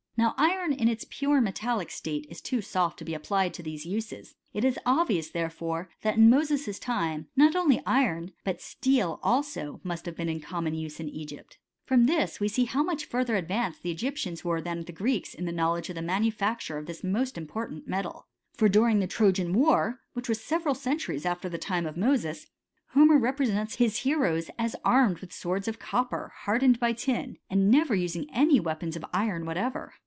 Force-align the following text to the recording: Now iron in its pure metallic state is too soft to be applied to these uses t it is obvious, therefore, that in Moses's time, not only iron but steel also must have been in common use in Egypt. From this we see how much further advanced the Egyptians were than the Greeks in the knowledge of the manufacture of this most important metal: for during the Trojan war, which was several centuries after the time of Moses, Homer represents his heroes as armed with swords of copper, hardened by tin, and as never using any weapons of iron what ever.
Now 0.17 0.35
iron 0.37 0.71
in 0.71 0.87
its 0.87 1.03
pure 1.09 1.41
metallic 1.41 1.89
state 1.89 2.27
is 2.29 2.41
too 2.41 2.61
soft 2.61 2.99
to 2.99 3.05
be 3.05 3.15
applied 3.15 3.55
to 3.55 3.63
these 3.63 3.87
uses 3.87 4.33
t 4.33 4.37
it 4.53 4.63
is 4.63 4.77
obvious, 4.85 5.29
therefore, 5.31 5.89
that 6.03 6.17
in 6.17 6.29
Moses's 6.29 6.77
time, 6.77 7.25
not 7.35 7.55
only 7.55 7.81
iron 7.87 8.31
but 8.43 8.61
steel 8.61 9.19
also 9.23 9.81
must 9.83 10.05
have 10.05 10.15
been 10.15 10.29
in 10.29 10.39
common 10.39 10.75
use 10.75 10.99
in 10.99 11.09
Egypt. 11.09 11.57
From 11.85 12.05
this 12.05 12.39
we 12.39 12.47
see 12.47 12.65
how 12.65 12.83
much 12.83 13.05
further 13.05 13.35
advanced 13.35 13.81
the 13.81 13.89
Egyptians 13.89 14.45
were 14.45 14.61
than 14.61 14.83
the 14.83 14.91
Greeks 14.91 15.33
in 15.33 15.45
the 15.45 15.51
knowledge 15.51 15.89
of 15.89 15.95
the 15.95 16.03
manufacture 16.03 16.77
of 16.77 16.85
this 16.85 17.03
most 17.03 17.35
important 17.35 17.87
metal: 17.87 18.27
for 18.53 18.69
during 18.69 18.99
the 18.99 19.07
Trojan 19.07 19.53
war, 19.53 20.01
which 20.13 20.29
was 20.29 20.39
several 20.39 20.75
centuries 20.75 21.25
after 21.25 21.49
the 21.49 21.57
time 21.57 21.87
of 21.87 21.97
Moses, 21.97 22.45
Homer 22.89 23.17
represents 23.17 23.75
his 23.77 23.99
heroes 24.01 24.51
as 24.59 24.75
armed 24.85 25.17
with 25.17 25.33
swords 25.33 25.67
of 25.67 25.79
copper, 25.79 26.31
hardened 26.41 26.79
by 26.79 26.93
tin, 26.93 27.37
and 27.49 27.61
as 27.63 27.71
never 27.71 27.95
using 27.95 28.29
any 28.31 28.59
weapons 28.59 28.95
of 28.95 29.03
iron 29.13 29.47
what 29.47 29.57
ever. 29.57 29.93